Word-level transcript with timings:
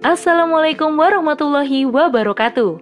Assalamualaikum 0.00 0.96
warahmatullahi 0.96 1.84
wabarakatuh. 1.84 2.80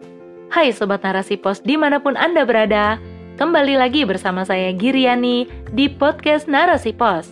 Hai 0.54 0.70
Sobat 0.70 1.02
Narasi 1.02 1.34
Pos 1.34 1.58
di 1.58 1.74
mana 1.74 1.98
pun 1.98 2.14
Anda 2.14 2.46
berada 2.46 3.02
Kembali 3.34 3.74
lagi 3.74 4.06
bersama 4.06 4.46
saya 4.46 4.70
Giriani 4.70 5.50
di 5.74 5.90
podcast 5.90 6.46
Narasi 6.46 6.94
Pos. 6.94 7.26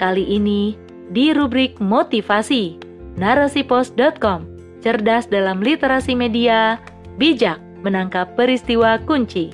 Kali 0.00 0.24
ini 0.24 0.72
di 1.12 1.36
rubrik 1.36 1.76
motivasi 1.84 2.80
narasipos.com 3.20 4.48
Cerdas 4.80 5.28
dalam 5.28 5.60
literasi 5.60 6.16
media, 6.16 6.80
bijak 7.20 7.60
menangkap 7.84 8.32
peristiwa 8.40 8.96
kunci. 9.04 9.52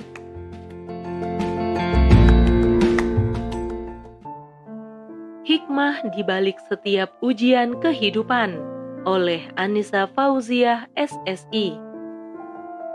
Hikmah 5.43 6.07
di 6.15 6.23
balik 6.23 6.55
setiap 6.71 7.19
ujian 7.19 7.75
kehidupan 7.83 8.70
oleh 9.05 9.49
Anissa 9.57 10.05
Fauziah 10.11 10.85
SSI. 10.93 11.77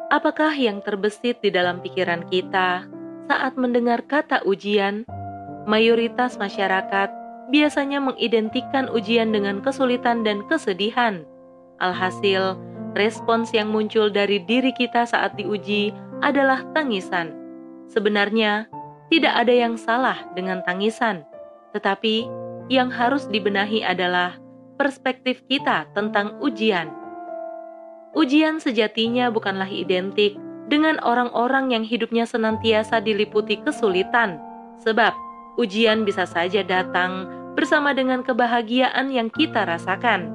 Apakah 0.07 0.55
yang 0.55 0.79
terbesit 0.87 1.43
di 1.43 1.51
dalam 1.51 1.83
pikiran 1.83 2.23
kita 2.31 2.87
saat 3.27 3.59
mendengar 3.59 4.07
kata 4.07 4.47
ujian? 4.47 5.03
Mayoritas 5.67 6.39
masyarakat 6.39 7.11
biasanya 7.51 7.99
mengidentikan 7.99 8.87
ujian 8.91 9.35
dengan 9.35 9.59
kesulitan 9.59 10.23
dan 10.23 10.47
kesedihan. 10.47 11.27
Alhasil, 11.83 12.55
respons 12.95 13.51
yang 13.51 13.75
muncul 13.75 14.07
dari 14.07 14.39
diri 14.47 14.71
kita 14.71 15.11
saat 15.11 15.35
diuji 15.35 15.91
adalah 16.23 16.63
tangisan. 16.71 17.35
Sebenarnya, 17.91 18.71
tidak 19.11 19.35
ada 19.35 19.55
yang 19.55 19.75
salah 19.75 20.23
dengan 20.39 20.63
tangisan, 20.63 21.27
tetapi 21.75 22.27
yang 22.71 22.91
harus 22.91 23.27
dibenahi 23.31 23.83
adalah 23.83 24.39
perspektif 24.77 25.43
kita 25.49 25.89
tentang 25.97 26.37
ujian. 26.41 26.93
Ujian 28.17 28.63
sejatinya 28.63 29.29
bukanlah 29.29 29.69
identik 29.69 30.41
dengan 30.73 30.97
orang-orang 31.05 31.73
yang 31.77 31.85
hidupnya 31.85 32.25
senantiasa 32.25 33.01
diliputi 33.05 33.61
kesulitan, 33.61 34.41
sebab 34.81 35.13
ujian 35.61 36.09
bisa 36.09 36.25
saja 36.25 36.65
datang 36.65 37.29
bersama 37.57 37.97
dengan 37.97 38.21
kebahagiaan 38.25 39.13
yang 39.13 39.33
kita 39.33 39.65
rasakan. 39.65 40.33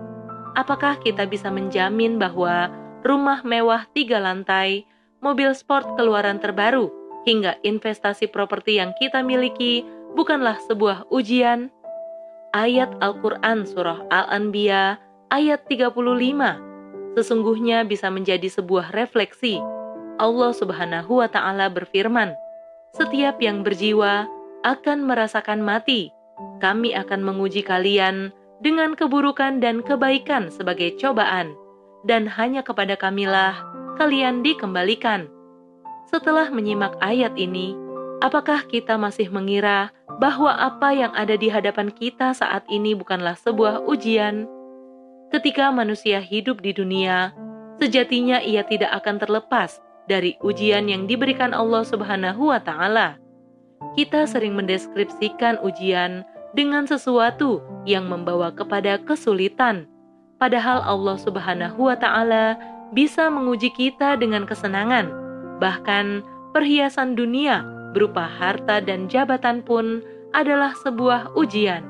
Apakah 0.57 0.99
kita 0.99 1.25
bisa 1.25 1.47
menjamin 1.47 2.19
bahwa 2.19 2.69
rumah 3.01 3.41
mewah 3.45 3.87
tiga 3.95 4.19
lantai, 4.19 4.83
mobil 5.23 5.53
sport 5.55 5.95
keluaran 5.95 6.41
terbaru, 6.41 6.89
hingga 7.23 7.57
investasi 7.61 8.27
properti 8.29 8.81
yang 8.81 8.91
kita 8.97 9.21
miliki 9.21 9.85
bukanlah 10.17 10.57
sebuah 10.65 11.07
ujian? 11.13 11.69
Ayat 12.51 12.91
Al-Quran 12.99 13.63
Surah 13.63 14.03
Al-Anbiya 14.11 14.99
ayat 15.31 15.63
35 15.71 16.71
sesungguhnya 17.15 17.83
bisa 17.83 18.07
menjadi 18.07 18.47
sebuah 18.47 18.95
refleksi. 18.95 19.59
Allah 20.19 20.51
Subhanahu 20.53 21.19
wa 21.23 21.27
Ta'ala 21.27 21.67
berfirman, 21.71 22.31
"Setiap 22.95 23.41
yang 23.41 23.63
berjiwa 23.65 24.27
akan 24.63 25.07
merasakan 25.07 25.59
mati. 25.63 26.13
Kami 26.61 26.93
akan 26.93 27.25
menguji 27.25 27.65
kalian 27.65 28.29
dengan 28.61 28.93
keburukan 28.93 29.59
dan 29.59 29.81
kebaikan 29.81 30.53
sebagai 30.53 30.93
cobaan, 31.01 31.57
dan 32.05 32.29
hanya 32.29 32.61
kepada 32.61 32.93
Kamilah 32.95 33.57
kalian 33.97 34.45
dikembalikan." 34.45 35.27
Setelah 36.11 36.51
menyimak 36.51 36.99
ayat 36.99 37.33
ini, 37.39 37.73
apakah 38.21 38.63
kita 38.69 38.95
masih 38.95 39.33
mengira 39.33 39.89
bahwa 40.21 40.53
apa 40.53 40.93
yang 40.93 41.11
ada 41.17 41.33
di 41.33 41.49
hadapan 41.49 41.89
kita 41.89 42.31
saat 42.37 42.61
ini 42.69 42.93
bukanlah 42.93 43.33
sebuah 43.33 43.89
ujian. 43.89 44.45
Ketika 45.33 45.73
manusia 45.73 46.21
hidup 46.21 46.61
di 46.61 46.71
dunia, 46.71 47.33
sejatinya 47.81 48.37
ia 48.39 48.61
tidak 48.61 48.93
akan 49.01 49.17
terlepas 49.17 49.81
dari 50.05 50.37
ujian 50.45 50.85
yang 50.85 51.09
diberikan 51.09 51.51
Allah 51.51 51.81
Subhanahu 51.81 52.53
wa 52.53 52.61
taala. 52.61 53.17
Kita 53.97 54.29
sering 54.29 54.53
mendeskripsikan 54.53 55.57
ujian 55.65 56.21
dengan 56.53 56.85
sesuatu 56.85 57.65
yang 57.89 58.05
membawa 58.05 58.53
kepada 58.53 59.01
kesulitan, 59.01 59.89
padahal 60.37 60.85
Allah 60.85 61.17
Subhanahu 61.17 61.89
wa 61.89 61.97
taala 61.97 62.59
bisa 62.91 63.31
menguji 63.31 63.71
kita 63.73 64.19
dengan 64.19 64.43
kesenangan, 64.43 65.09
bahkan 65.63 66.21
perhiasan 66.51 67.15
dunia 67.15 67.80
berupa 67.91 68.25
harta 68.25 68.79
dan 68.79 69.07
jabatan 69.11 69.61
pun 69.61 70.01
adalah 70.31 70.71
sebuah 70.79 71.35
ujian. 71.35 71.83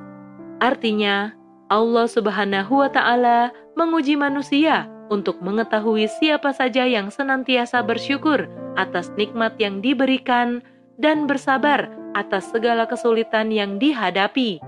Artinya, 0.62 1.34
Allah 1.72 2.06
Subhanahu 2.10 2.84
wa 2.84 2.90
Ta'ala 2.92 3.54
menguji 3.80 4.20
manusia 4.20 4.90
untuk 5.12 5.40
mengetahui 5.40 6.08
siapa 6.20 6.52
saja 6.52 6.84
yang 6.84 7.12
senantiasa 7.12 7.84
bersyukur 7.84 8.48
atas 8.76 9.12
nikmat 9.20 9.56
yang 9.60 9.80
diberikan 9.80 10.64
dan 11.00 11.26
bersabar 11.26 11.92
atas 12.14 12.48
segala 12.52 12.88
kesulitan 12.88 13.52
yang 13.52 13.80
dihadapi. 13.80 14.60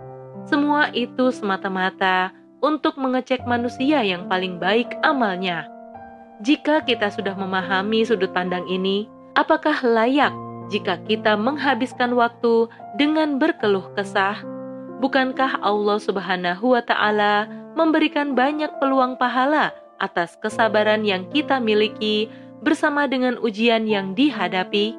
Semua 0.48 0.92
itu 0.92 1.32
semata-mata 1.32 2.36
untuk 2.64 2.96
mengecek 2.96 3.44
manusia 3.44 4.04
yang 4.04 4.28
paling 4.28 4.60
baik 4.60 4.96
amalnya. 5.04 5.68
Jika 6.44 6.84
kita 6.84 7.12
sudah 7.12 7.36
memahami 7.36 8.04
sudut 8.04 8.32
pandang 8.36 8.68
ini, 8.68 9.08
apakah 9.36 9.80
layak 9.84 10.32
jika 10.72 11.00
kita 11.04 11.36
menghabiskan 11.36 12.16
waktu 12.16 12.72
dengan 12.96 13.42
berkeluh 13.42 13.92
kesah? 13.98 14.40
Bukankah 15.04 15.60
Allah 15.60 16.00
Subhanahu 16.00 16.78
wa 16.78 16.84
Ta'ala 16.84 17.52
memberikan 17.76 18.32
banyak 18.38 18.72
peluang 18.80 19.20
pahala 19.20 19.76
atas 20.00 20.40
kesabaran 20.40 21.04
yang 21.04 21.28
kita 21.28 21.60
miliki 21.60 22.32
bersama 22.64 23.04
dengan 23.10 23.36
ujian 23.44 23.84
yang 23.84 24.16
dihadapi? 24.16 24.96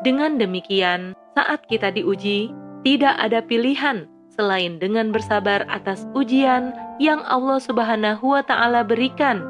Dengan 0.00 0.40
demikian, 0.40 1.12
saat 1.36 1.68
kita 1.68 1.92
diuji, 1.92 2.48
tidak 2.80 3.12
ada 3.20 3.44
pilihan 3.44 4.08
selain 4.32 4.80
dengan 4.80 5.12
bersabar 5.12 5.68
atas 5.68 6.08
ujian 6.16 6.72
yang 6.96 7.20
Allah 7.28 7.60
Subhanahu 7.60 8.32
wa 8.32 8.40
Ta'ala 8.40 8.80
berikan. 8.84 9.44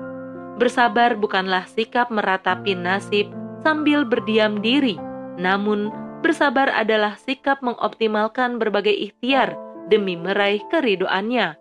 Bersabar 0.58 1.14
bukanlah 1.14 1.68
sikap 1.70 2.10
meratapi 2.10 2.74
nasib 2.74 3.30
sambil 3.62 4.02
berdiam 4.02 4.58
diri 4.62 5.05
namun, 5.36 5.92
bersabar 6.24 6.72
adalah 6.72 7.20
sikap 7.20 7.60
mengoptimalkan 7.60 8.56
berbagai 8.56 8.92
ikhtiar 8.92 9.54
demi 9.92 10.16
meraih 10.16 10.64
keridoannya. 10.72 11.54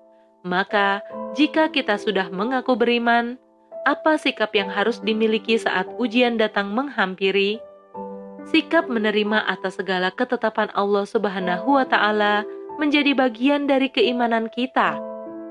Maka, 0.48 1.04
jika 1.36 1.68
kita 1.68 2.00
sudah 2.00 2.32
mengaku 2.32 2.80
beriman, 2.80 3.36
apa 3.86 4.18
sikap 4.18 4.56
yang 4.56 4.72
harus 4.72 4.98
dimiliki 5.04 5.60
saat 5.60 5.86
ujian 6.00 6.40
datang 6.40 6.72
menghampiri? 6.72 7.60
Sikap 8.50 8.88
menerima 8.88 9.46
atas 9.46 9.78
segala 9.78 10.14
ketetapan 10.14 10.72
Allah 10.74 11.06
Subhanahu 11.06 11.76
wa 11.82 11.86
Ta'ala 11.86 12.46
menjadi 12.78 13.12
bagian 13.18 13.66
dari 13.66 13.90
keimanan 13.92 14.48
kita. 14.54 14.98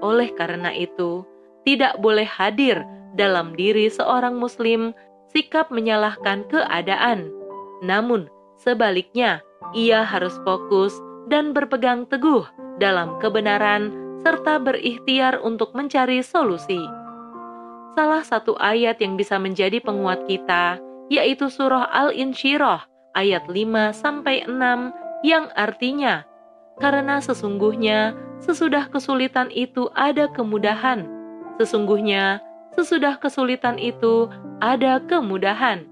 Oleh 0.01 0.31
karena 0.35 0.71
itu, 0.73 1.27
tidak 1.67 1.99
boleh 1.99 2.27
hadir 2.27 2.87
dalam 3.19 3.55
diri 3.55 3.91
seorang 3.91 4.39
Muslim 4.39 4.95
sikap 5.35 5.75
menyalahkan 5.75 6.47
keadaan 6.47 7.44
namun, 7.84 8.33
sebaliknya, 8.56 9.45
ia 9.77 10.00
harus 10.00 10.33
fokus 10.41 10.97
dan 11.28 11.53
berpegang 11.53 12.09
teguh 12.09 12.49
dalam 12.81 13.21
kebenaran 13.21 13.93
serta 14.25 14.56
berikhtiar 14.56 15.37
untuk 15.45 15.77
mencari 15.77 16.25
solusi. 16.25 16.81
Salah 17.94 18.25
satu 18.25 18.56
ayat 18.59 18.99
yang 19.05 19.21
bisa 19.21 19.37
menjadi 19.37 19.78
penguat 19.84 20.25
kita 20.25 20.81
yaitu 21.12 21.53
surah 21.53 21.87
Al-Insyirah 21.93 22.89
ayat 23.12 23.44
5 23.47 23.93
sampai 23.93 24.49
6 24.49 24.56
yang 25.23 25.53
artinya 25.55 26.25
karena 26.81 27.23
sesungguhnya 27.23 28.17
sesudah 28.43 28.91
kesulitan 28.91 29.53
itu 29.53 29.93
ada 29.94 30.26
kemudahan. 30.32 31.06
Sesungguhnya 31.61 32.43
sesudah 32.75 33.20
kesulitan 33.23 33.79
itu 33.79 34.26
ada 34.59 34.99
kemudahan 35.06 35.87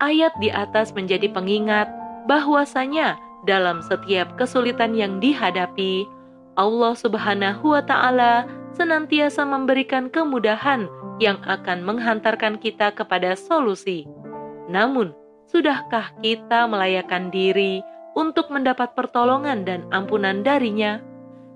ayat 0.00 0.32
di 0.40 0.48
atas 0.48 0.96
menjadi 0.96 1.30
pengingat 1.30 1.86
bahwasanya 2.26 3.20
dalam 3.48 3.80
setiap 3.80 4.36
kesulitan 4.36 4.92
yang 4.92 5.20
dihadapi, 5.20 6.04
Allah 6.60 6.92
Subhanahu 6.92 7.72
wa 7.72 7.80
Ta'ala 7.84 8.44
senantiasa 8.76 9.44
memberikan 9.48 10.12
kemudahan 10.12 10.88
yang 11.20 11.40
akan 11.44 11.84
menghantarkan 11.84 12.60
kita 12.60 12.92
kepada 12.92 13.36
solusi. 13.36 14.08
Namun, 14.68 15.12
sudahkah 15.48 16.16
kita 16.20 16.68
melayakan 16.68 17.28
diri 17.32 17.84
untuk 18.16 18.48
mendapat 18.52 18.92
pertolongan 18.96 19.64
dan 19.64 19.84
ampunan 19.92 20.44
darinya? 20.44 21.00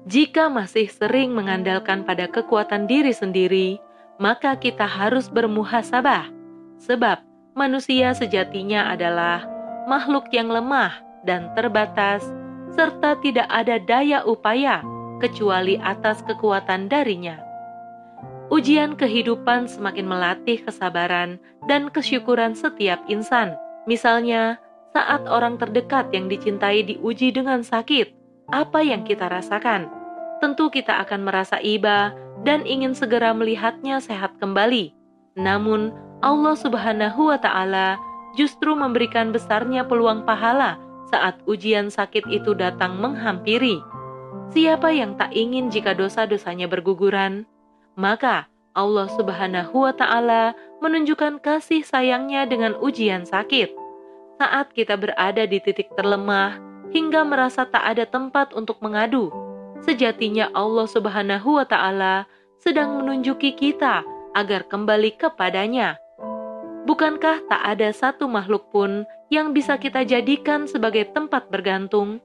Jika 0.05 0.53
masih 0.53 0.89
sering 0.93 1.33
mengandalkan 1.33 2.05
pada 2.05 2.29
kekuatan 2.29 2.85
diri 2.85 3.17
sendiri, 3.17 3.81
maka 4.21 4.53
kita 4.61 4.85
harus 4.85 5.33
bermuhasabah, 5.33 6.29
sebab 6.77 7.25
manusia 7.55 8.11
sejatinya 8.13 8.91
adalah 8.91 9.47
makhluk 9.87 10.29
yang 10.35 10.51
lemah 10.51 10.99
dan 11.23 11.51
terbatas, 11.55 12.27
serta 12.75 13.17
tidak 13.23 13.47
ada 13.49 13.79
daya 13.79 14.27
upaya 14.27 14.83
kecuali 15.23 15.79
atas 15.81 16.21
kekuatan 16.27 16.91
darinya. 16.91 17.41
ujian 18.53 18.93
kehidupan 18.93 19.65
semakin 19.65 20.05
melatih 20.05 20.61
kesabaran 20.61 21.41
dan 21.65 21.89
kesyukuran 21.89 22.53
setiap 22.53 23.01
insan. 23.09 23.57
Misalnya, 23.89 24.61
saat 24.93 25.25
orang 25.27 25.57
terdekat 25.57 26.13
yang 26.13 26.29
dicintai 26.29 26.85
diuji 26.85 27.33
dengan 27.33 27.65
sakit, 27.65 28.13
apa 28.53 28.85
yang 28.85 29.03
kita 29.03 29.33
rasakan? 29.33 29.89
Tentu 30.45 30.69
kita 30.69 31.01
akan 31.03 31.25
merasa 31.25 31.57
iba 31.65 32.13
dan 32.45 32.69
ingin 32.69 32.93
segera 32.93 33.33
melihatnya 33.33 33.97
sehat 33.99 34.37
kembali. 34.39 34.93
Namun, 35.35 35.95
Allah 36.23 36.55
Subhanahu 36.57 37.31
wa 37.31 37.39
Ta'ala 37.39 37.99
justru 38.39 38.75
memberikan 38.75 39.31
besarnya 39.31 39.87
peluang 39.87 40.27
pahala 40.27 40.79
saat 41.11 41.39
ujian 41.45 41.93
sakit 41.93 42.27
itu 42.31 42.57
datang 42.57 42.99
menghampiri. 42.99 43.79
Siapa 44.55 44.95
yang 44.95 45.19
tak 45.19 45.35
ingin 45.35 45.71
jika 45.71 45.95
dosa-dosanya 45.95 46.71
berguguran? 46.71 47.47
Maka 47.95 48.47
Allah 48.75 49.07
Subhanahu 49.11 49.87
wa 49.87 49.95
Ta'ala 49.95 50.55
menunjukkan 50.83 51.43
kasih 51.43 51.87
sayangnya 51.87 52.47
dengan 52.47 52.75
ujian 52.79 53.27
sakit 53.27 53.85
saat 54.39 54.75
kita 54.75 54.99
berada 54.99 55.47
di 55.47 55.63
titik 55.63 55.95
terlemah 55.95 56.59
hingga 56.91 57.23
merasa 57.27 57.67
tak 57.67 57.83
ada 57.83 58.05
tempat 58.07 58.55
untuk 58.55 58.79
mengadu. 58.83 59.31
Sejatinya 59.83 60.49
Allah 60.55 60.87
Subhanahu 60.89 61.61
wa 61.61 61.67
taala 61.67 62.25
sedang 62.63 62.97
menunjuki 63.03 63.53
kita 63.53 64.03
agar 64.35 64.67
kembali 64.69 65.17
kepadanya. 65.17 65.97
Bukankah 66.85 67.49
tak 67.49 67.63
ada 67.65 67.89
satu 67.95 68.29
makhluk 68.29 68.69
pun 68.69 69.09
yang 69.33 69.57
bisa 69.57 69.81
kita 69.81 70.05
jadikan 70.05 70.69
sebagai 70.69 71.09
tempat 71.17 71.49
bergantung? 71.49 72.21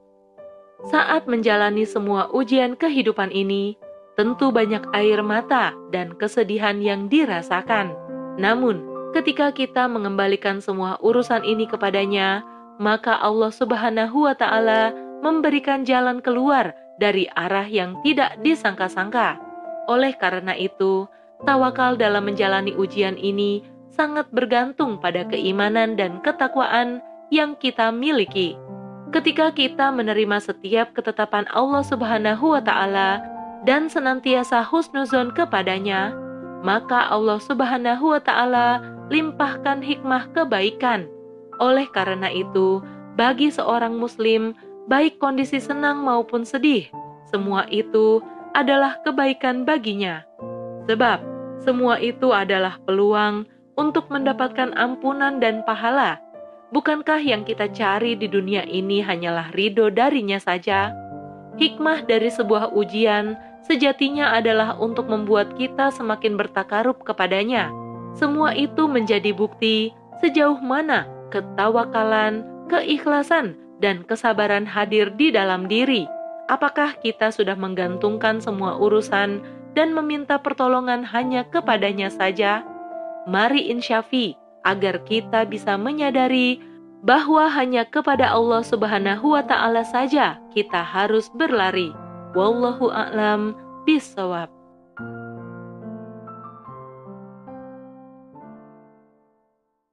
Saat 0.92 1.30
menjalani 1.30 1.88
semua 1.88 2.28
ujian 2.34 2.76
kehidupan 2.76 3.32
ini, 3.32 3.80
tentu 4.20 4.52
banyak 4.52 4.84
air 4.92 5.24
mata 5.24 5.72
dan 5.96 6.12
kesedihan 6.20 6.84
yang 6.84 7.08
dirasakan. 7.08 7.96
Namun, 8.36 8.90
Ketika 9.10 9.50
kita 9.50 9.90
mengembalikan 9.90 10.62
semua 10.62 11.02
urusan 11.02 11.42
ini 11.42 11.66
kepadanya, 11.66 12.46
maka 12.78 13.18
Allah 13.18 13.50
Subhanahu 13.50 14.30
wa 14.30 14.38
Ta'ala 14.38 14.94
memberikan 15.26 15.82
jalan 15.82 16.22
keluar 16.22 16.78
dari 17.02 17.26
arah 17.34 17.66
yang 17.66 17.98
tidak 18.06 18.38
disangka-sangka. 18.46 19.42
Oleh 19.90 20.14
karena 20.14 20.54
itu, 20.54 21.10
tawakal 21.44 21.96
dalam 21.96 22.28
menjalani 22.28 22.76
ujian 22.76 23.16
ini 23.16 23.64
sangat 23.94 24.32
bergantung 24.32 24.96
pada 25.00 25.28
keimanan 25.28 26.00
dan 26.00 26.24
ketakwaan 26.24 27.04
yang 27.30 27.54
kita 27.60 27.92
miliki. 27.92 28.56
Ketika 29.10 29.50
kita 29.52 29.90
menerima 29.90 30.38
setiap 30.38 30.94
ketetapan 30.94 31.50
Allah 31.50 31.82
Subhanahu 31.82 32.54
wa 32.54 32.62
Ta'ala 32.62 33.20
dan 33.66 33.90
senantiasa 33.90 34.62
husnuzon 34.64 35.34
kepadanya, 35.34 36.14
maka 36.62 37.10
Allah 37.10 37.42
Subhanahu 37.42 38.14
wa 38.14 38.22
Ta'ala 38.22 38.86
limpahkan 39.10 39.82
hikmah 39.82 40.30
kebaikan. 40.32 41.10
Oleh 41.60 41.90
karena 41.92 42.30
itu, 42.30 42.80
bagi 43.18 43.52
seorang 43.52 43.98
Muslim, 43.98 44.56
baik 44.88 45.20
kondisi 45.20 45.60
senang 45.60 46.06
maupun 46.06 46.48
sedih, 46.48 46.88
semua 47.28 47.68
itu 47.68 48.24
adalah 48.54 49.02
kebaikan 49.04 49.68
baginya, 49.68 50.24
sebab 50.88 51.20
semua 51.64 52.00
itu 52.00 52.32
adalah 52.32 52.80
peluang 52.84 53.48
untuk 53.76 54.08
mendapatkan 54.12 54.76
ampunan 54.76 55.40
dan 55.40 55.64
pahala. 55.64 56.20
Bukankah 56.70 57.20
yang 57.24 57.48
kita 57.48 57.72
cari 57.74 58.14
di 58.14 58.30
dunia 58.30 58.62
ini 58.68 59.02
hanyalah 59.02 59.50
ridho 59.56 59.90
darinya 59.90 60.38
saja? 60.38 60.94
Hikmah 61.58 62.06
dari 62.06 62.30
sebuah 62.30 62.72
ujian 62.72 63.36
sejatinya 63.66 64.38
adalah 64.38 64.78
untuk 64.78 65.10
membuat 65.10 65.58
kita 65.58 65.92
semakin 65.92 66.40
bertakarub 66.40 67.02
kepadanya 67.04 67.74
semua 68.18 68.58
itu 68.58 68.90
menjadi 68.90 69.32
bukti 69.36 69.94
sejauh 70.20 70.58
mana 70.60 71.06
ketawakalan, 71.30 72.42
keikhlasan, 72.68 73.54
dan 73.80 74.02
kesabaran 74.04 74.66
hadir 74.66 75.14
di 75.14 75.30
dalam 75.30 75.70
diri. 75.70 76.10
Apakah 76.50 76.98
kita 77.00 77.30
sudah 77.30 77.54
menggantungkan 77.54 78.42
semua 78.42 78.76
urusan 78.82 79.40
dan 79.80 79.96
meminta 79.96 80.36
pertolongan 80.36 81.08
hanya 81.08 81.48
kepadanya 81.48 82.12
saja? 82.12 82.68
Mari 83.24 83.72
insyafi 83.72 84.36
agar 84.68 85.08
kita 85.08 85.48
bisa 85.48 85.80
menyadari 85.80 86.60
bahwa 87.00 87.48
hanya 87.48 87.88
kepada 87.88 88.28
Allah 88.28 88.60
Subhanahu 88.60 89.40
wa 89.40 89.44
taala 89.48 89.88
saja 89.88 90.36
kita 90.52 90.84
harus 90.84 91.32
berlari. 91.32 91.96
Wallahu 92.36 92.92
a'lam 92.92 93.56
bishawab. 93.88 94.59